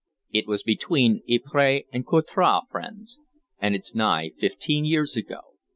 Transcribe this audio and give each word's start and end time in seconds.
It 0.31 0.47
was 0.47 0.63
between 0.63 1.21
Ypres 1.29 1.83
and 1.93 2.07
Courtrai, 2.07 2.61
friends, 2.71 3.19
and 3.59 3.75
it's 3.75 3.93
nigh 3.93 4.31
fifteen 4.39 4.83
years 4.83 5.15
ago. 5.15 5.57